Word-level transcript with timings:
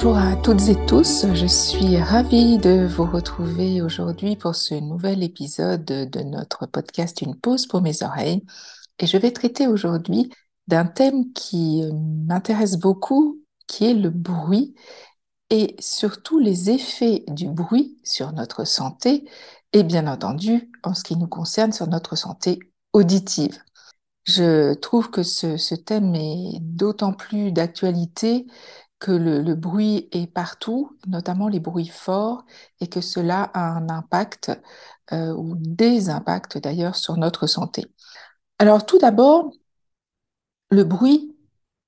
Bonjour 0.00 0.16
à 0.16 0.36
toutes 0.36 0.68
et 0.68 0.86
tous, 0.86 1.26
je 1.34 1.46
suis 1.46 2.00
ravie 2.00 2.58
de 2.58 2.86
vous 2.86 3.04
retrouver 3.04 3.82
aujourd'hui 3.82 4.36
pour 4.36 4.54
ce 4.54 4.76
nouvel 4.76 5.24
épisode 5.24 5.84
de 5.84 6.22
notre 6.22 6.66
podcast 6.66 7.20
Une 7.20 7.34
pause 7.34 7.66
pour 7.66 7.82
mes 7.82 8.04
oreilles. 8.04 8.46
Et 9.00 9.08
je 9.08 9.18
vais 9.18 9.32
traiter 9.32 9.66
aujourd'hui 9.66 10.30
d'un 10.68 10.84
thème 10.84 11.32
qui 11.32 11.82
m'intéresse 12.28 12.76
beaucoup, 12.76 13.42
qui 13.66 13.86
est 13.86 13.94
le 13.94 14.10
bruit 14.10 14.76
et 15.50 15.74
surtout 15.80 16.38
les 16.38 16.70
effets 16.70 17.24
du 17.26 17.48
bruit 17.48 17.98
sur 18.04 18.30
notre 18.30 18.64
santé 18.64 19.28
et 19.72 19.82
bien 19.82 20.06
entendu, 20.06 20.70
en 20.84 20.94
ce 20.94 21.02
qui 21.02 21.16
nous 21.16 21.26
concerne, 21.26 21.72
sur 21.72 21.88
notre 21.88 22.14
santé 22.14 22.60
auditive. 22.92 23.58
Je 24.22 24.74
trouve 24.74 25.10
que 25.10 25.24
ce, 25.24 25.74
thème 25.74 26.14
est 26.14 26.60
d'autant 26.60 27.14
plus 27.14 27.50
d'actualité 27.50 28.46
que 28.98 29.12
le, 29.12 29.54
bruit 29.54 30.08
est 30.12 30.26
partout, 30.26 30.96
notamment 31.06 31.48
les 31.48 31.60
bruits 31.60 31.88
forts, 31.88 32.44
et 32.80 32.88
que 32.88 33.00
cela 33.00 33.44
a 33.54 33.60
un 33.60 33.88
impact 33.88 34.50
euh, 35.12 35.32
ou 35.34 35.54
des 35.56 36.10
impacts 36.10 36.58
d'ailleurs 36.58 36.96
sur 36.96 37.16
notre 37.16 37.46
santé. 37.46 37.86
Alors 38.58 38.86
tout 38.86 38.98
d'abord, 38.98 39.52
le 40.70 40.84
bruit 40.84 41.36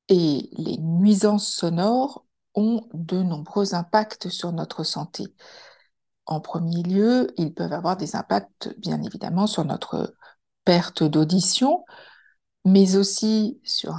et 0.09 0.50
les 0.52 0.78
nuisances 0.78 1.48
sonores 1.48 2.27
ont 2.55 2.88
de 2.95 3.22
nombreux 3.22 3.74
impacts 3.74 4.28
sur 4.28 4.52
notre 4.52 4.84
santé. 4.84 5.24
En 6.27 6.41
premier 6.41 6.83
lieu, 6.83 7.33
ils 7.36 7.52
peuvent 7.55 7.72
avoir 7.72 7.97
des 7.97 8.16
impacts, 8.16 8.74
bien 8.78 9.02
évidemment, 9.02 9.47
sur 9.47 9.64
notre 9.64 10.14
perte 10.64 11.02
d'audition, 11.02 11.84
mais 12.64 12.97
aussi 12.97 13.61
sur 13.64 13.97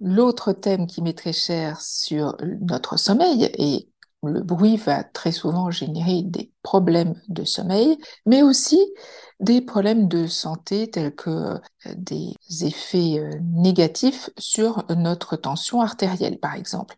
l'autre 0.00 0.52
thème 0.52 0.86
qui 0.86 1.02
m'est 1.02 1.18
très 1.18 1.32
cher, 1.32 1.80
sur 1.80 2.36
notre 2.60 2.96
sommeil. 2.96 3.50
Et 3.58 3.88
le 4.22 4.40
bruit 4.40 4.76
va 4.76 5.04
très 5.04 5.32
souvent 5.32 5.70
générer 5.70 6.22
des 6.22 6.50
problèmes 6.62 7.20
de 7.28 7.44
sommeil, 7.44 7.98
mais 8.26 8.42
aussi 8.42 8.78
des 9.40 9.60
problèmes 9.60 10.08
de 10.08 10.26
santé 10.26 10.90
tels 10.90 11.14
que 11.14 11.30
euh, 11.30 11.58
des 11.96 12.34
effets 12.62 13.18
euh, 13.18 13.30
négatifs 13.42 14.30
sur 14.38 14.84
notre 14.96 15.36
tension 15.36 15.80
artérielle, 15.80 16.38
par 16.38 16.54
exemple. 16.54 16.96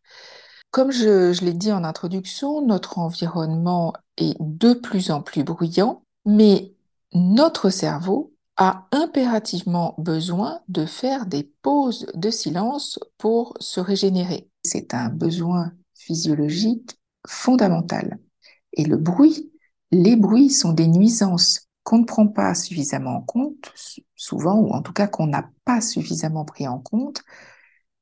Comme 0.70 0.92
je, 0.92 1.42
l'ai 1.42 1.54
dit 1.54 1.72
en 1.72 1.84
introduction, 1.84 2.60
notre 2.60 2.98
environnement 2.98 3.94
est 4.18 4.36
de 4.40 4.74
plus 4.74 5.10
en 5.10 5.22
plus 5.22 5.42
bruyant, 5.42 6.02
mais 6.26 6.74
notre 7.12 7.70
cerveau 7.70 8.35
a 8.56 8.88
impérativement 8.92 9.94
besoin 9.98 10.60
de 10.68 10.86
faire 10.86 11.26
des 11.26 11.44
pauses 11.62 12.06
de 12.14 12.30
silence 12.30 12.98
pour 13.18 13.54
se 13.60 13.80
régénérer. 13.80 14.48
C'est 14.64 14.94
un 14.94 15.08
besoin 15.08 15.72
physiologique 15.94 16.98
fondamental. 17.26 18.18
Et 18.72 18.84
le 18.84 18.96
bruit, 18.96 19.52
les 19.90 20.16
bruits 20.16 20.50
sont 20.50 20.72
des 20.72 20.86
nuisances 20.86 21.68
qu'on 21.82 21.98
ne 21.98 22.04
prend 22.04 22.26
pas 22.26 22.54
suffisamment 22.54 23.16
en 23.16 23.22
compte, 23.22 23.72
souvent, 24.16 24.58
ou 24.58 24.70
en 24.70 24.82
tout 24.82 24.92
cas 24.92 25.06
qu'on 25.06 25.26
n'a 25.26 25.50
pas 25.64 25.80
suffisamment 25.80 26.44
pris 26.44 26.66
en 26.66 26.78
compte, 26.78 27.22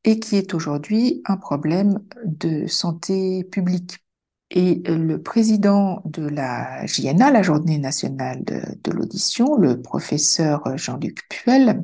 et 0.04 0.20
qui 0.20 0.36
est 0.36 0.54
aujourd'hui 0.54 1.22
un 1.26 1.36
problème 1.36 1.98
de 2.24 2.66
santé 2.66 3.44
publique. 3.44 4.03
Et 4.56 4.82
le 4.86 5.20
président 5.20 6.00
de 6.04 6.22
la 6.28 6.86
JNA, 6.86 7.32
la 7.32 7.42
Journée 7.42 7.78
nationale 7.78 8.44
de, 8.44 8.92
l'audition, 8.92 9.56
le 9.56 9.82
professeur 9.82 10.78
Jean-Luc 10.78 11.28
Puel, 11.28 11.82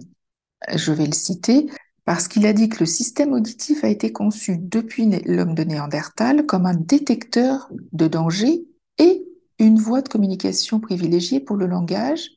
je 0.73 0.93
vais 0.93 1.07
le 1.07 1.13
citer, 1.13 1.67
parce 2.05 2.29
qu'il 2.29 2.47
a 2.47 2.53
dit 2.53 2.69
que 2.69 2.79
le 2.79 2.87
système 2.87 3.33
auditif 3.33 3.83
a 3.83 3.89
été 3.89 4.13
conçu 4.13 4.57
depuis 4.57 5.11
l'homme 5.27 5.57
de 5.57 5.65
Néandertal 5.65 6.47
comme 6.47 6.65
un 6.65 6.75
détecteur 6.75 7.69
de 7.91 8.07
danger 8.07 8.65
et 8.99 9.27
une 9.59 9.81
voie 9.81 10.01
de 10.01 10.09
communication 10.09 10.79
privilégiée 10.79 11.41
pour 11.41 11.57
le 11.57 11.67
langage, 11.67 12.31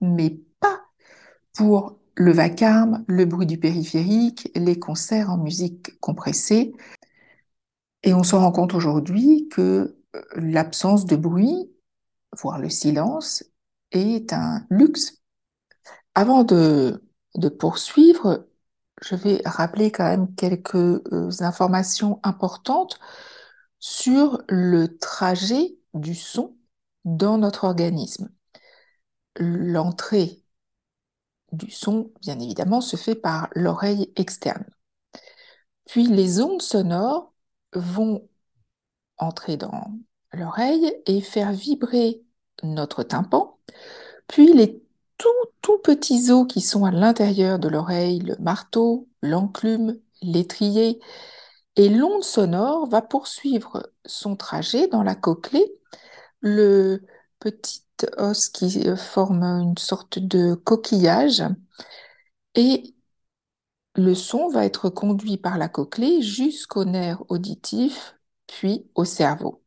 mais 0.00 0.40
pas 0.58 0.80
pour 1.54 1.96
le 2.16 2.32
vacarme, 2.32 3.04
le 3.06 3.24
bruit 3.24 3.46
du 3.46 3.58
périphérique, 3.58 4.50
les 4.56 4.80
concerts 4.80 5.30
en 5.30 5.38
musique 5.38 5.98
compressée. 6.00 6.72
Et 8.02 8.14
on 8.14 8.22
se 8.22 8.34
rend 8.34 8.52
compte 8.52 8.74
aujourd'hui 8.74 9.48
que 9.50 9.96
euh, 10.16 10.22
l'absence 10.34 11.04
de 11.06 11.16
bruit, 11.16 11.70
voire 12.36 12.58
le 12.58 12.70
silence, 12.70 13.44
est 13.92 14.32
un 14.32 14.66
luxe. 14.70 15.22
Avant 16.14 16.44
de, 16.44 17.02
poursuivre, 17.58 18.46
je 19.02 19.14
vais 19.14 19.42
rappeler 19.44 19.90
quand 19.90 20.04
même 20.04 20.34
quelques 20.34 20.74
euh, 20.74 21.30
informations 21.40 22.20
importantes 22.22 22.98
sur 23.78 24.42
le 24.48 24.98
trajet 24.98 25.78
du 25.94 26.14
son 26.14 26.56
dans 27.04 27.38
notre 27.38 27.64
organisme. 27.64 28.30
L'entrée 29.36 30.44
du 31.52 31.70
son, 31.70 32.12
bien 32.20 32.38
évidemment, 32.38 32.80
se 32.80 32.96
fait 32.96 33.14
par 33.14 33.48
l'oreille 33.54 34.12
externe. 34.16 34.64
Puis 35.86 36.06
les 36.06 36.40
ondes 36.40 36.62
sonores 36.62 37.29
vont 37.74 38.28
entrer 39.18 39.56
dans 39.56 39.92
l'oreille 40.32 40.94
et 41.06 41.20
faire 41.20 41.52
vibrer 41.52 42.22
notre 42.62 43.02
tympan. 43.02 43.58
Puis 44.26 44.52
les 44.52 44.82
tout, 45.18 45.28
tout 45.60 45.78
petits 45.78 46.30
os 46.30 46.46
qui 46.46 46.60
sont 46.60 46.84
à 46.84 46.90
l'intérieur 46.90 47.58
de 47.58 47.68
l'oreille, 47.68 48.20
le 48.20 48.36
marteau, 48.38 49.08
l'enclume, 49.22 49.98
l'étrier, 50.22 51.00
et 51.76 51.88
l'onde 51.88 52.24
sonore 52.24 52.86
va 52.88 53.02
poursuivre 53.02 53.92
son 54.06 54.36
trajet 54.36 54.88
dans 54.88 55.02
la 55.02 55.14
cochlée, 55.14 55.72
le 56.40 57.04
petit 57.38 57.82
os 58.16 58.48
qui 58.48 58.86
forme 58.96 59.42
une 59.42 59.78
sorte 59.78 60.18
de 60.18 60.54
coquillage 60.54 61.44
et 62.54 62.94
le 63.96 64.14
son 64.14 64.48
va 64.48 64.64
être 64.64 64.90
conduit 64.90 65.36
par 65.38 65.58
la 65.58 65.68
cochlée 65.68 66.22
jusqu'au 66.22 66.84
nerf 66.84 67.22
auditif, 67.28 68.16
puis 68.46 68.90
au 68.94 69.04
cerveau. 69.04 69.62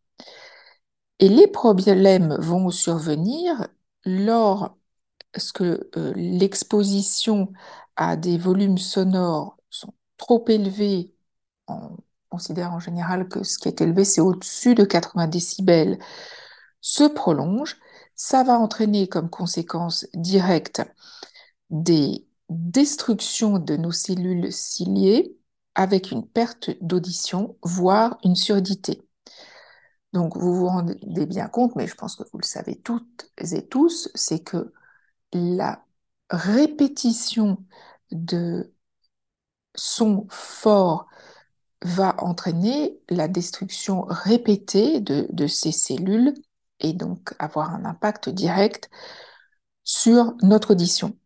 Et 1.20 1.30
les 1.30 1.48
problèmes 1.48 2.36
vont 2.40 2.70
survenir 2.70 3.68
lorsque 4.06 4.76
euh, 5.62 6.14
l'exposition 6.16 7.54
à 7.96 8.16
des 8.18 8.38
volumes 8.38 8.78
sonores 8.78 9.58
sont 9.70 9.94
trop 10.18 10.44
élevés. 10.48 11.14
On 11.68 11.98
considère 12.30 12.74
en 12.74 12.80
général 12.80 13.28
que 13.30 13.44
ce 13.44 13.58
qui 13.60 13.68
est 13.68 13.82
élevé, 13.82 14.06
c'est 14.06 14.22
au-dessus 14.22 14.76
de 14.76 14.84
80 14.86 15.28
décibels, 15.28 16.00
se 16.82 17.04
prolonge 17.06 17.78
ça 18.16 18.44
va 18.44 18.60
entraîner 18.60 19.08
comme 19.08 19.30
conséquence 19.30 20.08
directe 20.14 20.82
des 21.70 22.26
destructions 22.54 23.60
de 23.60 23.76
nos 23.78 23.92
cellules 23.92 24.52
ciliées 24.52 25.36
avec 25.76 26.12
une 26.12 26.28
perte 26.28 26.72
d'audition, 26.82 27.58
voire 27.64 28.18
une 28.24 28.36
surdité. 28.36 29.02
Donc 30.14 30.38
vous 30.38 30.56
vous 30.56 30.68
rendez 30.68 31.26
bien 31.26 31.48
compte, 31.48 31.76
mais 31.76 31.88
je 31.88 31.96
pense 31.96 32.16
que 32.16 32.24
vous 32.32 32.38
le 32.38 32.46
savez 32.46 32.80
toutes 32.80 33.32
et 33.40 33.68
tous, 33.68 34.10
c'est 34.14 34.44
que 34.44 34.72
la 35.34 35.84
répétition 36.30 37.58
de 38.12 38.72
sons 39.76 40.28
forts 40.30 41.08
va 41.84 42.16
entraîner 42.20 43.00
la 43.10 43.28
destruction 43.28 44.06
répétée 44.08 45.00
de, 45.02 45.28
de 45.32 45.48
ces 45.48 45.72
cellules 45.72 46.34
et 46.80 46.94
donc 46.94 47.34
avoir 47.40 47.74
un 47.74 47.86
impact 47.86 48.30
direct 48.30 48.90
sur 49.84 50.36
notre 50.42 50.72
audition. 50.72 51.18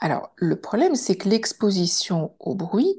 Alors, 0.00 0.32
le 0.36 0.60
problème, 0.60 0.94
c'est 0.94 1.16
que 1.16 1.28
l'exposition 1.28 2.34
au 2.40 2.54
bruit, 2.54 2.96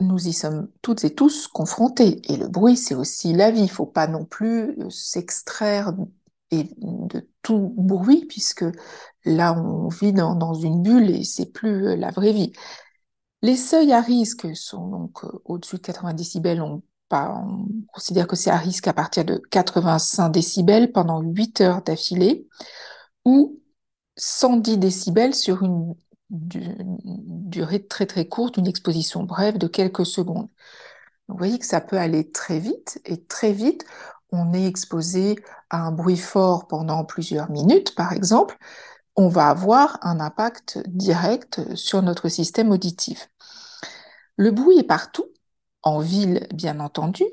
nous 0.00 0.28
y 0.28 0.32
sommes 0.32 0.68
toutes 0.82 1.04
et 1.04 1.14
tous 1.14 1.48
confrontés. 1.48 2.20
Et 2.32 2.36
le 2.36 2.48
bruit, 2.48 2.76
c'est 2.76 2.94
aussi 2.94 3.32
la 3.32 3.50
vie. 3.50 3.60
Il 3.60 3.64
ne 3.64 3.68
faut 3.68 3.86
pas 3.86 4.06
non 4.06 4.24
plus 4.24 4.78
euh, 4.80 4.90
s'extraire 4.90 5.92
de 6.50 7.28
tout 7.42 7.74
bruit, 7.76 8.26
puisque 8.26 8.64
là, 9.24 9.54
on 9.54 9.88
vit 9.88 10.12
dans, 10.12 10.54
une 10.54 10.82
bulle 10.82 11.10
et 11.10 11.24
c'est 11.24 11.52
plus 11.52 11.88
euh, 11.88 11.96
la 11.96 12.10
vraie 12.10 12.32
vie. 12.32 12.52
Les 13.42 13.56
seuils 13.56 13.92
à 13.92 14.00
risque 14.00 14.46
sont 14.56 14.88
donc 14.88 15.24
euh, 15.24 15.30
au-dessus 15.44 15.76
de 15.76 15.82
90 15.82 16.14
décibels, 16.16 16.62
on 16.62 16.82
on 17.10 17.66
considère 17.92 18.26
que 18.26 18.36
c'est 18.36 18.50
à 18.50 18.56
risque 18.56 18.86
à 18.86 18.92
partir 18.92 19.24
de 19.24 19.40
85 19.50 20.28
décibels 20.30 20.92
pendant 20.92 21.20
8 21.22 21.60
heures 21.62 21.82
d'affilée 21.82 22.46
ou 23.24 23.60
110 24.18 24.78
décibels 24.78 25.34
sur 25.34 25.62
une 25.62 25.94
durée 26.30 27.86
très 27.86 28.06
très 28.06 28.26
courte, 28.28 28.56
une 28.58 28.66
exposition 28.66 29.22
brève 29.24 29.58
de 29.58 29.66
quelques 29.66 30.06
secondes. 30.06 30.48
vous 31.28 31.36
voyez 31.38 31.58
que 31.58 31.66
ça 31.66 31.80
peut 31.80 31.98
aller 31.98 32.30
très 32.30 32.58
vite 32.58 33.00
et 33.04 33.24
très 33.24 33.52
vite, 33.52 33.84
on 34.32 34.52
est 34.54 34.66
exposé 34.66 35.36
à 35.70 35.86
un 35.86 35.92
bruit 35.92 36.16
fort 36.18 36.68
pendant 36.68 37.04
plusieurs 37.04 37.50
minutes, 37.50 37.94
par 37.94 38.12
exemple, 38.12 38.58
on 39.16 39.28
va 39.28 39.48
avoir 39.48 39.98
un 40.02 40.20
impact 40.20 40.80
direct 40.88 41.74
sur 41.76 42.02
notre 42.02 42.28
système 42.28 42.70
auditif. 42.70 43.30
Le 44.36 44.50
bruit 44.52 44.78
est 44.78 44.84
partout, 44.84 45.26
en 45.82 46.00
ville, 46.00 46.46
bien 46.54 46.80
entendu, 46.80 47.24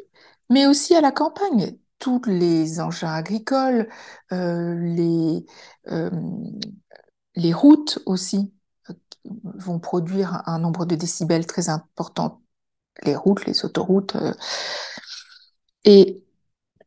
mais 0.49 0.67
aussi 0.67 0.95
à 0.95 1.01
la 1.01 1.11
campagne. 1.11 1.77
Tous 2.05 2.21
les 2.27 2.79
engins 2.81 3.11
agricoles, 3.11 3.89
euh, 4.31 4.75
les, 4.75 5.43
euh, 5.87 6.11
les 7.33 7.51
routes 7.51 7.97
aussi 8.05 8.53
euh, 8.91 8.93
vont 9.55 9.79
produire 9.79 10.47
un 10.47 10.59
nombre 10.59 10.85
de 10.85 10.93
décibels 10.93 11.47
très 11.47 11.69
important. 11.69 12.43
Les 13.01 13.15
routes, 13.15 13.47
les 13.47 13.65
autoroutes. 13.65 14.15
Et 15.83 16.23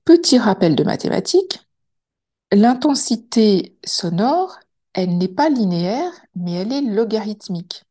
petit 0.04 0.38
rappel 0.38 0.76
de 0.76 0.84
mathématiques, 0.84 1.68
l'intensité 2.52 3.76
sonore, 3.84 4.60
elle 4.92 5.18
n'est 5.18 5.26
pas 5.26 5.50
linéaire, 5.50 6.12
mais 6.36 6.52
elle 6.52 6.72
est 6.72 6.80
logarithmique. 6.80 7.82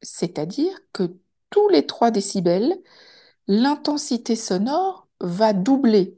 C'est-à-dire 0.00 0.72
que 0.94 1.14
tous 1.50 1.68
les 1.68 1.84
3 1.86 2.10
décibels, 2.10 2.74
l'intensité 3.48 4.34
sonore 4.34 5.08
va 5.20 5.52
doubler. 5.52 6.17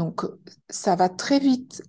Donc, 0.00 0.22
ça 0.70 0.96
va 0.96 1.10
très 1.10 1.38
vite. 1.38 1.82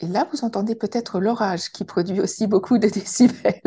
Et 0.00 0.08
là, 0.08 0.28
vous 0.32 0.44
entendez 0.44 0.74
peut-être 0.74 1.20
l'orage 1.20 1.70
qui 1.70 1.84
produit 1.84 2.20
aussi 2.20 2.48
beaucoup 2.48 2.78
de 2.78 2.88
décibels. 2.88 3.62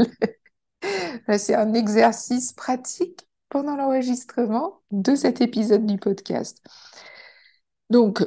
C'est 1.37 1.55
un 1.55 1.73
exercice 1.73 2.51
pratique 2.51 3.29
pendant 3.47 3.77
l'enregistrement 3.77 4.81
de 4.91 5.15
cet 5.15 5.39
épisode 5.39 5.85
du 5.85 5.97
podcast. 5.97 6.61
Donc, 7.89 8.25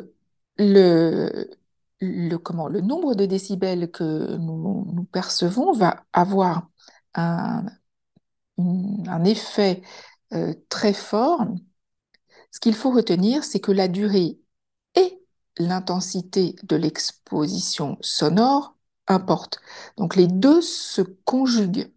le, 0.57 1.51
le, 2.01 2.37
comment, 2.39 2.69
le 2.69 2.81
nombre 2.81 3.15
de 3.15 3.27
décibels 3.27 3.91
que 3.91 4.35
nous, 4.39 5.05
percevons 5.13 5.75
va 5.75 6.07
avoir 6.15 6.71
un, 7.13 7.67
un 8.57 9.25
effet 9.25 9.83
euh, 10.33 10.55
très 10.71 10.95
fort, 10.95 11.45
ce 12.51 12.61
qu'il 12.61 12.75
faut 12.75 12.91
retenir, 12.91 13.45
c'est 13.45 13.61
que 13.61 13.73
la 13.73 13.89
durée 13.89 14.39
l'intensité 15.59 16.57
de 16.63 16.77
l'exposition 16.77 17.99
sonore 18.01 18.77
importent. 19.07 19.61
Donc 19.97 20.17
les 20.17 20.27
deux 20.27 20.61
se 20.61 21.03
conjuguent. 21.03 21.93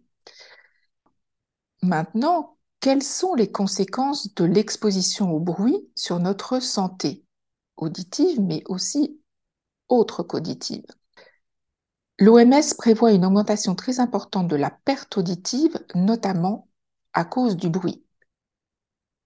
Maintenant, 1.82 2.56
quelles 2.80 3.02
sont 3.02 3.34
les 3.34 3.50
conséquences 3.50 4.34
de 4.34 4.44
l'exposition 4.44 5.32
au 5.32 5.40
bruit 5.40 5.88
sur 5.94 6.18
notre 6.18 6.60
santé 6.60 7.24
auditive, 7.76 8.40
mais 8.40 8.62
aussi 8.68 9.20
autre 9.88 10.22
qu'auditive 10.22 10.84
L'OMS 12.18 12.74
prévoit 12.76 13.12
une 13.12 13.24
augmentation 13.24 13.74
très 13.74 13.98
importante 13.98 14.46
de 14.48 14.56
la 14.56 14.70
perte 14.70 15.16
auditive, 15.16 15.78
notamment 15.94 16.68
à 17.14 17.24
cause 17.24 17.56
du 17.56 17.70
bruit. 17.70 18.04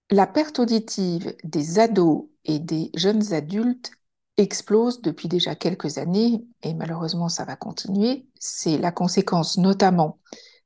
La 0.09 0.27
perte 0.27 0.59
auditive 0.59 1.35
des 1.43 1.79
ados 1.79 2.25
et 2.45 2.59
des 2.59 2.91
jeunes 2.95 3.33
adultes 3.33 3.91
explose 4.37 5.01
depuis 5.01 5.27
déjà 5.27 5.55
quelques 5.55 5.97
années 5.97 6.45
et 6.61 6.73
malheureusement 6.73 7.29
ça 7.29 7.45
va 7.45 7.55
continuer. 7.55 8.27
C'est 8.39 8.77
la 8.77 8.91
conséquence 8.91 9.57
notamment 9.57 10.19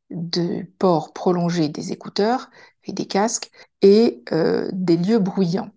de 0.10 0.64
port 0.80 1.14
prolongé 1.14 1.70
des 1.70 1.92
écouteurs 1.92 2.50
et 2.86 2.94
des 2.94 3.06
casques 3.06 3.52
et 3.82 4.24
euh, 4.32 4.70
des 4.74 4.98
lieux 4.98 5.20
bruyants. 5.20 5.72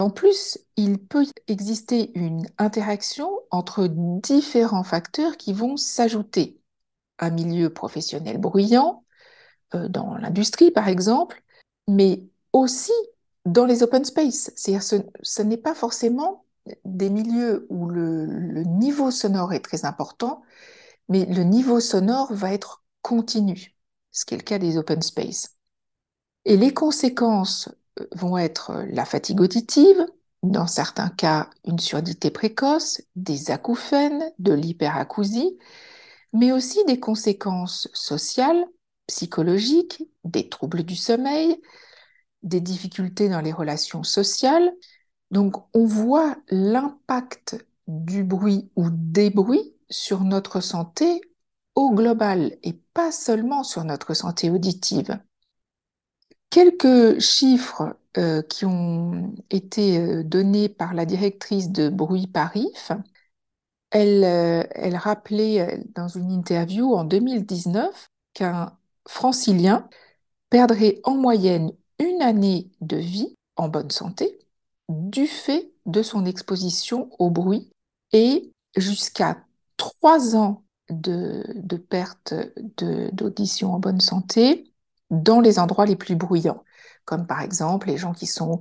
En 0.00 0.10
plus, 0.10 0.58
il 0.76 0.98
peut 0.98 1.26
exister 1.48 2.12
une 2.16 2.46
interaction 2.56 3.30
entre 3.50 3.88
différents 3.88 4.84
facteurs 4.84 5.36
qui 5.36 5.52
vont 5.52 5.76
s'ajouter. 5.76 6.60
Un 7.18 7.30
milieu 7.30 7.70
professionnel 7.70 8.38
bruyant, 8.38 9.04
euh, 9.74 9.88
dans 9.88 10.16
l'industrie 10.16 10.70
par 10.70 10.88
exemple, 10.88 11.42
mais 11.88 12.22
aussi 12.52 12.92
dans 13.44 13.64
les 13.64 13.82
open 13.82 14.04
space. 14.04 14.52
C'est-à-dire 14.54 14.82
ce, 14.82 14.96
ce 15.22 15.42
n'est 15.42 15.56
pas 15.56 15.74
forcément 15.74 16.44
des 16.84 17.10
milieux 17.10 17.66
où 17.70 17.88
le, 17.88 18.62
niveau 18.64 19.10
sonore 19.10 19.52
est 19.52 19.60
très 19.60 19.84
important, 19.84 20.42
mais 21.08 21.24
le 21.26 21.44
niveau 21.44 21.80
sonore 21.80 22.32
va 22.32 22.52
être 22.52 22.84
continu, 23.02 23.74
ce 24.12 24.24
qui 24.24 24.34
est 24.34 24.38
le 24.38 24.42
cas 24.42 24.58
des 24.58 24.76
open 24.76 25.02
space. 25.02 25.56
Et 26.44 26.56
les 26.56 26.72
conséquences 26.72 27.68
vont 28.12 28.38
être 28.38 28.84
la 28.90 29.04
fatigue 29.04 29.40
auditive, 29.40 30.06
dans 30.42 30.66
certains 30.66 31.08
cas 31.08 31.50
une 31.64 31.78
surdité 31.78 32.30
précoce, 32.30 33.02
des 33.16 33.50
acouphènes, 33.50 34.32
de 34.38 34.52
l'hyperacousie, 34.52 35.58
mais 36.32 36.52
aussi 36.52 36.84
des 36.84 37.00
conséquences 37.00 37.88
sociales, 37.92 38.64
psychologiques, 39.06 40.04
des 40.24 40.48
troubles 40.48 40.84
du 40.84 40.94
sommeil, 40.94 41.60
des 42.42 42.60
difficultés 42.60 43.28
dans 43.28 43.40
les 43.40 43.52
relations 43.52 44.02
sociales. 44.02 44.70
Donc 45.30 45.56
on 45.74 45.84
voit 45.84 46.36
l'impact 46.48 47.64
du 47.86 48.24
bruit 48.24 48.70
ou 48.76 48.88
des 48.90 49.30
bruits 49.30 49.74
sur 49.90 50.24
notre 50.24 50.60
santé 50.60 51.20
au 51.74 51.92
global 51.92 52.56
et 52.62 52.74
pas 52.94 53.12
seulement 53.12 53.62
sur 53.62 53.84
notre 53.84 54.14
santé 54.14 54.50
auditive. 54.50 55.18
Quelques 56.50 57.20
chiffres 57.20 57.96
euh, 58.16 58.42
qui 58.42 58.64
ont 58.64 59.34
été 59.50 59.98
euh, 59.98 60.22
donnés 60.24 60.68
par 60.68 60.92
la 60.94 61.04
directrice 61.04 61.70
de 61.70 61.88
Bruit 61.88 62.26
Parif. 62.26 62.90
Elle, 63.90 64.24
euh, 64.24 64.98
rappelait 64.98 65.84
dans 65.94 66.08
une 66.08 66.32
interview 66.32 66.94
en 66.94 67.04
2019 67.04 68.10
qu'un 68.34 68.76
francilien 69.06 69.88
perdrait 70.50 71.00
en 71.04 71.14
moyenne 71.16 71.72
une 71.98 72.22
année 72.22 72.70
de 72.80 72.96
vie 72.96 73.36
en 73.56 73.68
bonne 73.68 73.90
santé 73.90 74.47
du 74.88 75.26
fait 75.26 75.72
de 75.86 76.02
son 76.02 76.24
exposition 76.24 77.10
au 77.18 77.30
bruit 77.30 77.70
et 78.12 78.52
jusqu'à 78.76 79.44
trois 79.76 80.36
ans 80.36 80.64
de, 80.90 81.76
perte 81.76 82.34
d'audition 83.12 83.74
en 83.74 83.78
bonne 83.78 84.00
santé 84.00 84.72
dans 85.10 85.40
les 85.40 85.58
endroits 85.58 85.86
les 85.86 85.96
plus 85.96 86.16
bruyants, 86.16 86.62
comme 87.04 87.26
par 87.26 87.40
exemple 87.40 87.88
les 87.88 87.96
gens 87.96 88.12
qui 88.12 88.26
sont 88.26 88.60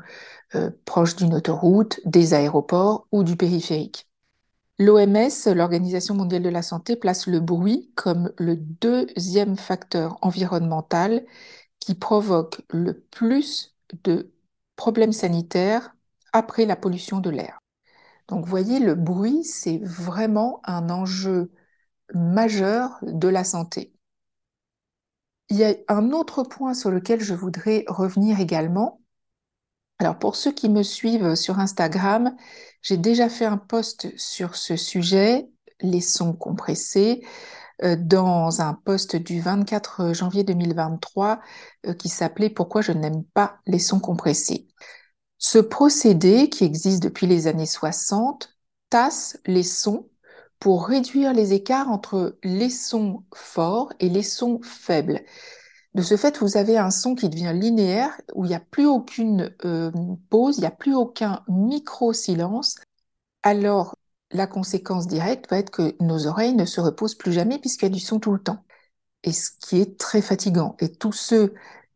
euh, 0.55 0.71
proches 0.85 1.15
d'une 1.15 1.33
autoroute, 1.33 1.99
des 2.05 2.33
aéroports 2.33 3.07
ou 3.11 3.23
du 3.23 3.35
périphérique. 3.35 4.07
L'OMS, 4.79 5.53
l'Organisation 5.55 6.13
mondiale 6.15 6.43
de 6.43 6.49
la 6.49 6.61
santé, 6.61 6.95
place 6.95 7.27
le 7.27 7.39
bruit 7.39 7.91
comme 7.95 8.31
le 8.37 8.55
deuxième 8.55 9.57
facteur 9.57 10.17
environnemental 10.21 11.25
qui 11.79 11.95
provoque 11.95 12.61
le 12.69 12.99
plus 12.99 13.75
de 14.03 14.31
problèmes 14.75 15.13
sanitaires 15.13 15.96
après 16.33 16.65
la 16.65 16.75
pollution 16.75 17.19
de 17.19 17.29
l'air. 17.29 17.59
Donc 18.27 18.43
vous 18.43 18.49
voyez, 18.49 18.79
le 18.79 18.95
bruit, 18.95 19.43
c'est 19.43 19.79
vraiment 19.83 20.61
un 20.65 20.89
enjeu 20.89 21.51
majeur 22.13 22.97
de 23.01 23.27
la 23.27 23.43
santé. 23.43 23.93
Il 25.49 25.57
y 25.57 25.63
a 25.63 25.75
un 25.87 26.11
autre 26.11 26.43
point 26.43 26.73
sur 26.73 26.91
lequel 26.91 27.21
je 27.21 27.33
voudrais 27.33 27.85
revenir 27.87 28.39
également. 28.39 29.01
Alors 29.99 30.19
pour 30.19 30.35
ceux 30.35 30.51
qui 30.51 30.69
me 30.69 30.83
suivent 30.83 31.35
sur 31.35 31.59
Instagram, 31.59 32.35
j'ai 32.81 32.97
déjà 32.97 33.29
fait 33.29 33.45
un 33.45 33.57
post 33.57 34.15
sur 34.17 34.55
ce 34.55 34.75
sujet, 34.75 35.47
les 35.81 36.01
sons 36.01 36.33
compressés, 36.33 37.25
euh, 37.83 37.95
dans 37.99 38.61
un 38.61 38.73
post 38.73 39.15
du 39.15 39.39
24 39.39 40.13
janvier 40.13 40.43
2023 40.43 41.39
euh, 41.85 41.93
qui 41.93 42.09
s'appelait 42.09 42.49
Pourquoi 42.49 42.81
je 42.81 42.91
n'aime 42.91 43.23
pas 43.23 43.59
les 43.67 43.79
sons 43.79 43.99
compressés. 43.99 44.67
Ce 45.39 45.59
procédé, 45.59 46.49
qui 46.49 46.63
existe 46.63 47.03
depuis 47.03 47.27
les 47.27 47.47
années 47.47 47.65
60, 47.65 48.57
tasse 48.89 49.39
les 49.45 49.63
sons 49.63 50.09
pour 50.59 50.87
réduire 50.87 51.33
les 51.33 51.53
écarts 51.53 51.89
entre 51.89 52.37
les 52.43 52.69
sons 52.69 53.23
forts 53.33 53.93
et 53.99 54.09
les 54.09 54.23
sons 54.23 54.59
faibles. 54.63 55.21
De 55.93 56.01
ce 56.01 56.17
fait, 56.17 56.39
vous 56.39 56.57
avez 56.57 56.77
un 56.77 56.91
son 56.91 57.15
qui 57.15 57.29
devient 57.29 57.53
linéaire, 57.53 58.19
où 58.33 58.45
il 58.45 58.49
n'y 58.49 58.55
a 58.55 58.59
plus 58.59 58.85
aucune 58.85 59.55
euh, 59.65 59.91
pause, 60.29 60.57
il 60.57 60.61
n'y 60.61 60.67
a 60.67 60.71
plus 60.71 60.95
aucun 60.95 61.43
micro-silence. 61.47 62.75
Alors, 63.43 63.95
la 64.31 64.47
conséquence 64.47 65.07
directe 65.07 65.49
va 65.49 65.59
être 65.59 65.71
que 65.71 65.95
nos 66.01 66.27
oreilles 66.27 66.53
ne 66.55 66.65
se 66.65 66.81
reposent 66.81 67.15
plus 67.15 67.33
jamais 67.33 67.59
puisqu'il 67.59 67.85
y 67.85 67.91
a 67.91 67.93
du 67.93 67.99
son 67.99 68.19
tout 68.19 68.31
le 68.31 68.41
temps. 68.41 68.63
Et 69.23 69.31
ce 69.33 69.51
qui 69.59 69.79
est 69.81 69.99
très 69.99 70.21
fatigant. 70.21 70.75
Et 70.79 70.91
tous 70.91 71.13
ceux 71.13 71.53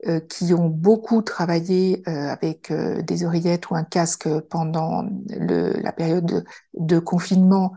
euh, 0.07 0.19
qui 0.19 0.51
ont 0.55 0.67
beaucoup 0.67 1.21
travaillé 1.21 2.01
euh, 2.07 2.29
avec 2.29 2.71
euh, 2.71 3.03
des 3.03 3.23
oreillettes 3.23 3.69
ou 3.69 3.75
un 3.75 3.83
casque 3.83 4.27
pendant 4.49 5.05
la 5.29 5.91
période 5.91 6.43
de, 6.73 6.99
confinement 6.99 7.73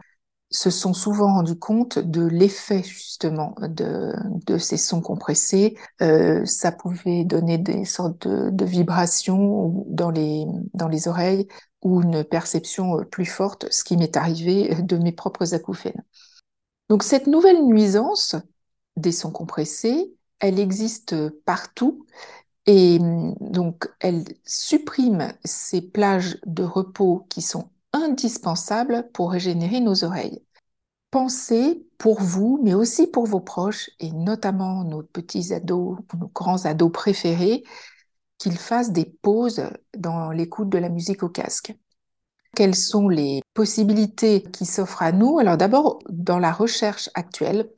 se 0.49 0.71
sont 0.71 0.95
souvent 0.95 1.35
rendus 1.35 1.59
compte 1.59 1.99
de 1.99 2.25
l'effet 2.25 2.83
justement 2.83 3.54
de, 3.61 4.57
ces 4.57 4.78
sons 4.78 5.02
compressés. 5.02 5.76
Ça 5.99 6.73
pouvait 6.73 7.25
donner 7.25 7.59
des 7.59 7.85
sortes 7.85 8.26
de, 8.26 8.64
vibrations 8.64 9.85
dans 9.88 10.11
les 10.11 11.09
oreilles 11.09 11.49
ou 11.83 12.00
une 12.00 12.25
perception 12.25 13.04
plus 13.11 13.26
forte, 13.26 13.71
ce 13.71 13.85
qui 13.85 13.97
m'est 13.97 14.16
arrivé 14.16 14.76
de 14.81 14.97
mes 14.97 15.12
propres 15.12 15.54
acouphènes. 15.54 16.04
Donc 16.88 17.02
cette 17.02 17.26
nouvelle 17.26 17.66
nuisance 17.66 18.37
des 18.97 19.12
sons 19.12 19.33
compressés, 19.33 20.13
elle 20.40 20.58
existe 20.58 21.30
partout 21.44 22.06
Et 22.66 22.98
hum, 23.00 23.34
donc, 23.40 23.88
elle 24.00 24.24
supprime 24.46 25.32
ces 25.44 25.82
plages 25.82 26.38
de 26.46 26.64
repos 26.64 27.26
qui 27.30 27.42
sont 27.42 27.70
indispensables 27.92 29.10
pour 29.14 29.32
régénérer 29.32 29.80
nos 29.80 30.04
oreilles. 30.04 30.42
Pensez 31.10 31.86
pour 31.98 32.20
vous, 32.20 32.60
mais 32.62 32.74
aussi 32.74 33.06
pour 33.08 33.26
vos 33.26 33.40
proches, 33.40 33.90
et 34.00 34.12
notamment 34.12 34.84
nos 34.84 35.02
petits 35.02 35.54
ados, 35.54 35.98
nos 36.18 36.28
grands 36.28 36.66
ados 36.66 36.92
préférés, 36.92 37.64
qu'ils 38.38 38.58
fassent 38.58 38.92
des 38.92 39.06
pauses 39.22 39.62
dans 39.96 40.30
l'écoute 40.32 40.68
de 40.70 40.78
la 40.78 40.88
musique 40.88 41.22
au 41.22 41.28
casque. 41.28 41.74
Quelles 42.56 42.76
sont 42.76 43.08
les 43.08 43.42
possibilités 43.54 44.42
qui 44.42 44.64
s'offrent 44.66 45.02
à 45.02 45.12
nous? 45.12 45.38
Alors 45.38 45.56
d'abord, 45.56 45.98
dans 46.08 46.38
la 46.38 46.52
recherche 46.52 47.10
actuelle, 47.14 47.68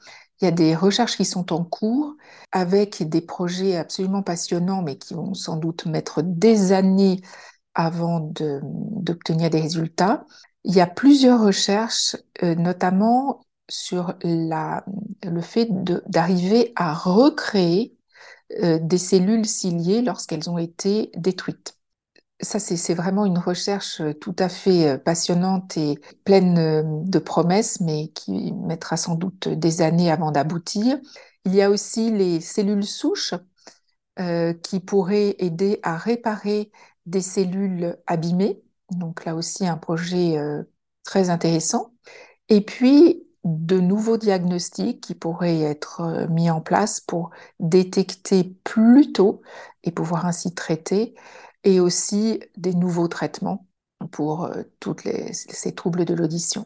il 0.40 0.44
y 0.44 0.48
a 0.48 0.50
des 0.50 0.74
recherches 0.74 1.16
qui 1.16 1.24
sont 1.24 1.52
en 1.52 1.64
cours 1.64 2.14
avec 2.52 3.08
des 3.08 3.20
projets 3.20 3.76
absolument 3.76 4.22
passionnants, 4.22 4.82
mais 4.82 4.98
qui 4.98 5.14
vont 5.14 5.34
sans 5.34 5.56
doute 5.56 5.86
mettre 5.86 6.22
des 6.22 6.72
années 6.72 7.20
avant 7.74 8.20
d'obtenir 8.20 9.50
des 9.50 9.60
résultats. 9.60 10.24
Il 10.64 10.74
y 10.74 10.80
a 10.80 10.86
plusieurs 10.86 11.42
recherches, 11.42 12.16
euh, 12.42 12.54
notamment 12.54 13.40
sur 13.68 14.14
le 14.22 15.40
fait 15.40 15.68
d'arriver 16.06 16.72
à 16.76 16.94
recréer 16.94 17.96
euh, 18.62 18.78
des 18.80 18.98
cellules 18.98 19.46
ciliées 19.46 20.02
lorsqu'elles 20.02 20.48
ont 20.50 20.58
été 20.58 21.10
détruites 21.16 21.76
ça, 22.40 22.58
c'est 22.58 22.94
vraiment 22.94 23.24
une 23.24 23.38
recherche 23.38 24.00
euh, 24.00 24.12
tout 24.12 24.36
à 24.38 24.48
fait 24.48 24.88
euh, 24.88 24.98
passionnante 24.98 25.76
et 25.76 25.98
pleine 26.24 26.58
euh, 26.58 26.82
de 26.84 27.18
promesses, 27.18 27.80
mais 27.80 28.08
qui 28.08 28.52
mettra 28.52 28.96
sans 28.96 29.14
doute 29.14 29.48
des 29.48 29.80
années 29.82 30.10
avant 30.10 30.32
d'aboutir. 30.32 30.98
Il 31.46 31.54
y 31.54 31.62
a 31.62 31.70
aussi 31.70 32.10
les 32.10 32.40
cellules 32.40 32.84
souches 32.84 33.34
qui 34.62 34.80
pourraient 34.80 35.36
aider 35.40 35.78
à 35.82 35.98
réparer 35.98 36.72
des 37.04 37.20
cellules 37.20 37.98
abîmées. 38.06 38.62
Donc 38.90 39.26
là 39.26 39.34
aussi, 39.34 39.66
un 39.66 39.76
projet 39.76 40.38
très 41.04 41.28
intéressant. 41.28 41.92
Et 42.48 42.62
puis, 42.62 43.26
de 43.44 43.78
nouveaux 43.78 44.16
diagnostics 44.16 45.02
qui 45.02 45.14
pourraient 45.14 45.60
être 45.60 46.26
mis 46.30 46.48
en 46.50 46.62
place 46.62 47.00
pour 47.00 47.30
détecter 47.60 48.56
plus 48.64 49.12
tôt 49.12 49.42
et 49.84 49.92
pouvoir 49.92 50.24
ainsi 50.24 50.54
traiter 50.54 51.14
et 51.66 51.80
aussi 51.80 52.40
des 52.56 52.74
nouveaux 52.74 53.08
traitements 53.08 53.66
pour 54.12 54.44
euh, 54.44 54.62
tous 54.80 54.96
ces 55.02 55.74
troubles 55.74 56.04
de 56.04 56.14
l'audition. 56.14 56.64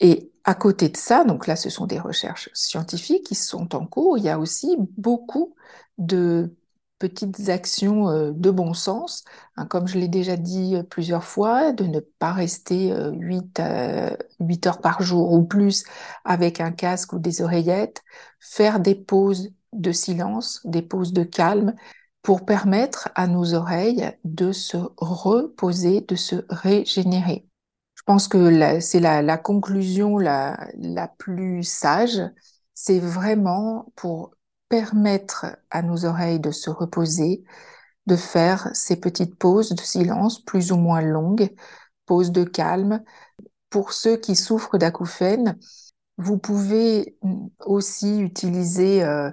Et 0.00 0.32
à 0.42 0.56
côté 0.56 0.88
de 0.88 0.96
ça, 0.96 1.24
donc 1.24 1.46
là, 1.46 1.54
ce 1.54 1.70
sont 1.70 1.86
des 1.86 2.00
recherches 2.00 2.50
scientifiques 2.52 3.24
qui 3.26 3.36
sont 3.36 3.76
en 3.76 3.86
cours. 3.86 4.18
Il 4.18 4.24
y 4.24 4.28
a 4.28 4.40
aussi 4.40 4.76
beaucoup 4.98 5.54
de 5.98 6.52
petites 6.98 7.48
actions 7.48 8.08
euh, 8.08 8.32
de 8.34 8.50
bon 8.50 8.74
sens, 8.74 9.24
hein, 9.56 9.66
comme 9.66 9.86
je 9.86 9.98
l'ai 9.98 10.08
déjà 10.08 10.36
dit 10.36 10.74
euh, 10.74 10.82
plusieurs 10.82 11.24
fois, 11.24 11.72
de 11.72 11.84
ne 11.84 12.00
pas 12.00 12.32
rester 12.32 12.92
8, 13.12 13.62
8 14.40 14.66
heures 14.66 14.80
par 14.80 15.00
jour 15.00 15.32
ou 15.32 15.44
plus 15.44 15.84
avec 16.24 16.60
un 16.60 16.72
casque 16.72 17.12
ou 17.12 17.20
des 17.20 17.40
oreillettes, 17.40 18.02
faire 18.40 18.80
des 18.80 18.96
pauses 18.96 19.52
de 19.72 19.92
silence, 19.92 20.60
des 20.64 20.82
pauses 20.82 21.12
de 21.12 21.22
calme, 21.22 21.74
pour 22.24 22.46
permettre 22.46 23.10
à 23.14 23.26
nos 23.26 23.52
oreilles 23.52 24.10
de 24.24 24.50
se 24.50 24.78
reposer, 24.96 26.00
de 26.00 26.16
se 26.16 26.36
régénérer. 26.48 27.46
Je 27.94 28.02
pense 28.06 28.28
que 28.28 28.80
c'est 28.80 28.98
la, 28.98 29.36
conclusion 29.36 30.16
la, 30.16 30.56
plus 31.18 31.62
sage, 31.64 32.22
c'est 32.72 32.98
vraiment 32.98 33.92
pour 33.94 34.34
permettre 34.70 35.58
à 35.70 35.82
nos 35.82 36.06
oreilles 36.06 36.40
de 36.40 36.50
se 36.50 36.70
reposer, 36.70 37.44
de 38.06 38.16
faire 38.16 38.70
ces 38.72 38.96
petites 38.96 39.38
pauses 39.38 39.72
de 39.72 39.82
silence 39.82 40.42
plus 40.42 40.72
ou 40.72 40.76
moins 40.76 41.02
longues, 41.02 41.54
pauses 42.06 42.32
de 42.32 42.44
calme. 42.44 43.02
Pour 43.68 43.92
ceux 43.92 44.16
qui 44.16 44.34
souffrent 44.34 44.78
d'acouphènes, 44.78 45.58
vous 46.16 46.38
pouvez 46.38 47.18
aussi 47.66 48.20
utiliser 48.20 49.04
euh, 49.04 49.30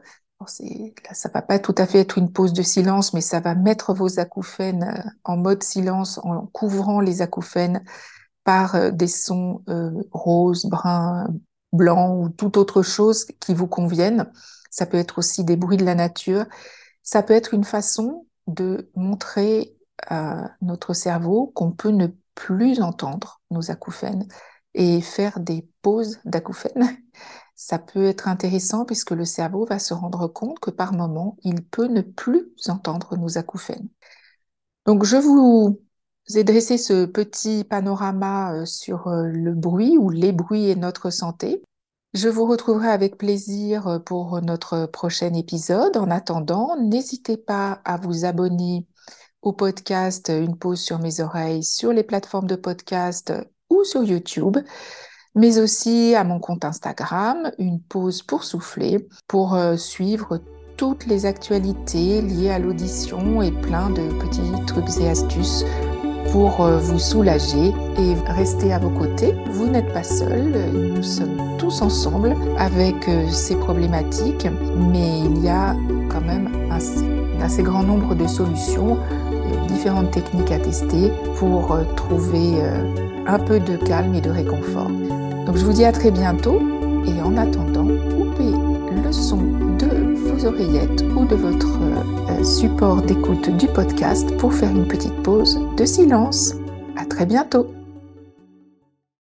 ça 0.48 1.30
va 1.34 1.42
pas 1.42 1.60
tout 1.60 1.76
à 1.78 1.86
fait 1.86 2.00
être 2.00 2.18
une 2.18 2.32
pause 2.32 2.54
de 2.54 2.62
silence, 2.62 3.14
mais 3.14 3.22
ça 3.22 3.40
va 3.40 3.56
mettre 3.56 3.94
vos 3.94 4.20
acouphènes 4.20 4.84
euh, 4.84 5.10
en 5.24 5.38
mode 5.38 5.64
silence 5.64 6.20
en 6.24 6.48
couvrant 6.48 7.00
les 7.00 7.22
acouphènes 7.22 7.84
par 8.44 8.76
euh, 8.76 8.92
des 8.92 9.08
sons 9.08 9.64
euh, 9.70 9.92
roses, 10.12 10.66
bruns, 10.66 11.28
blancs 11.74 12.26
ou 12.26 12.30
toute 12.30 12.58
autre 12.58 12.82
chose 12.82 13.26
qui 13.40 13.54
vous 13.54 13.68
conviennent. 13.68 14.32
Ça 14.70 14.86
peut 14.86 14.98
être 14.98 15.20
aussi 15.20 15.44
des 15.44 15.56
bruits 15.58 15.78
de 15.78 15.86
la 15.86 15.96
nature. 15.96 16.46
Ça 17.04 17.24
peut 17.24 17.34
être 17.34 17.54
une 17.54 17.64
façon 17.64 18.28
de 18.48 18.90
montrer 18.96 19.76
à 20.08 20.52
notre 20.62 20.94
cerveau 20.94 21.52
qu'on 21.56 21.72
peut 21.72 21.90
ne 21.90 22.08
plus 22.36 22.82
entendre 22.82 23.42
nos 23.52 23.72
acouphènes 23.72 24.28
et 24.74 25.02
faire 25.02 25.40
des 25.40 25.68
pauses 25.82 26.20
d'acouphènes 26.26 26.98
ça 27.62 27.78
peut 27.78 28.06
être 28.06 28.28
intéressant 28.28 28.86
puisque 28.86 29.12
le 29.12 29.24
cerveau 29.24 29.68
va 29.68 29.78
se 29.78 29.94
rendre 29.94 30.28
compte 30.28 30.60
que 30.60 30.72
par 30.72 30.94
moment, 30.94 31.38
il 31.44 31.64
peut 31.64 31.86
ne 31.86 32.02
plus 32.02 32.52
entendre 32.68 33.16
nos 33.18 33.38
acouphènes. 33.38 33.88
Donc, 34.88 35.04
je 35.04 35.18
vous 35.18 35.80
ai 36.36 36.44
dressé 36.44 36.80
ce 36.80 37.06
petit 37.06 37.64
panorama 37.64 38.52
euh, 38.56 38.66
sur 38.66 39.10
euh, 39.10 39.28
le 39.28 39.54
bruit 39.54 40.00
ou 40.00 40.10
les 40.10 40.32
bruits 40.32 40.70
et 40.70 40.76
notre 40.76 41.12
santé. 41.12 41.62
Je 42.16 42.30
vous 42.30 42.48
retrouverai 42.48 42.88
avec 42.88 43.20
plaisir 43.20 43.88
euh, 43.88 44.00
pour 44.00 44.42
notre 44.42 44.88
prochain 44.88 45.32
épisode. 45.36 45.98
En 45.98 46.10
attendant, 46.10 46.76
n'hésitez 46.82 47.38
pas 47.38 47.80
à 47.86 47.98
vous 47.98 48.26
abonner 48.26 48.88
au 49.44 49.54
podcast 49.54 50.30
Une 50.30 50.58
pause 50.58 50.82
sur 50.82 50.98
mes 50.98 51.20
oreilles 51.20 51.64
sur 51.64 51.94
les 51.94 52.04
plateformes 52.04 52.48
de 52.48 52.56
podcast 52.56 53.32
ou 53.70 53.84
sur 53.84 54.02
YouTube 54.04 54.58
mais 55.36 55.60
aussi 55.60 56.16
à 56.16 56.24
mon 56.24 56.40
compte 56.40 56.66
Instagram, 56.66 57.52
une 57.58 57.80
pause 57.80 58.22
pour 58.22 58.44
souffler, 58.44 59.08
pour 59.28 59.56
euh, 59.56 59.78
suivre 59.78 60.40
toutes 60.78 61.06
les 61.06 61.26
actualités 61.26 62.22
liées 62.22 62.50
à 62.50 62.60
l'audition 62.60 63.42
et 63.42 63.52
plein 63.52 63.90
de 63.90 64.02
petits 64.20 64.66
trucs 64.66 64.98
et 65.00 65.10
astuces 65.10 65.64
pour 66.32 66.62
euh, 66.62 66.78
vous 66.80 67.00
soulager 67.00 67.72
et 67.98 68.14
rester 68.32 68.74
à 68.74 68.80
vos 68.80 68.90
côtés. 68.90 69.34
Vous 69.52 69.68
n'êtes 69.68 69.94
pas 69.94 70.04
seul, 70.04 70.54
nous 70.74 71.04
sommes 71.04 71.58
tous 71.58 71.82
ensemble 71.82 72.36
avec 72.58 73.08
euh, 73.08 73.30
ces 73.30 73.56
problématiques, 73.56 74.48
mais 74.92 75.20
il 75.20 75.44
y 75.44 75.50
a 75.50 75.76
quand 76.10 76.22
même 76.22 76.50
un 76.70 77.42
assez 77.42 77.64
grand 77.64 77.84
nombre 77.84 78.16
de 78.16 78.28
solutions, 78.28 78.98
différentes 79.68 80.12
techniques 80.12 80.52
à 80.52 80.60
tester 80.60 81.12
pour 81.38 81.78
trouver 81.96 82.62
un 83.26 83.40
peu 83.40 83.60
de 83.60 83.78
calme 83.78 84.14
et 84.16 84.22
de 84.22 84.30
réconfort. 84.30 84.92
Donc 85.46 85.58
je 85.58 85.66
vous 85.66 85.74
dis 85.74 85.86
à 85.86 85.92
très 85.92 86.12
bientôt 86.12 86.60
et 87.06 87.22
en 87.22 87.36
attendant, 87.38 87.88
coupez 88.16 88.52
le 89.04 89.12
son 89.12 89.38
de 89.80 90.16
vos 90.16 90.46
oreillettes 90.46 91.04
ou 91.16 91.26
de 91.26 91.36
votre 91.36 91.80
euh, 92.30 92.44
support 92.44 93.02
d'écoute 93.02 93.50
du 93.58 93.68
podcast 93.68 94.36
pour 94.38 94.54
faire 94.54 94.70
une 94.70 94.88
petite 94.88 95.16
pause 95.24 95.60
de 95.78 95.86
silence. 95.86 96.56
À 96.98 97.06
très 97.06 97.26
bientôt. 97.26 97.68